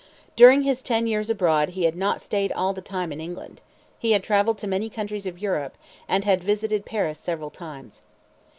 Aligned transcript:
During 0.35 0.63
his 0.63 0.81
ten 0.81 1.05
years 1.05 1.29
abroad 1.29 1.69
he 1.77 1.83
had 1.83 1.95
not 1.95 2.23
stayed 2.23 2.51
all 2.53 2.73
the 2.73 2.81
time 2.81 3.11
in 3.11 3.21
England. 3.21 3.61
He 3.99 4.13
had 4.13 4.23
traveled 4.23 4.63
in 4.63 4.69
many 4.71 4.89
countries 4.89 5.27
of 5.27 5.37
Europe, 5.37 5.77
and 6.07 6.25
had 6.25 6.43
visited 6.43 6.87
Paris 6.87 7.19
several 7.19 7.51
times. 7.51 8.01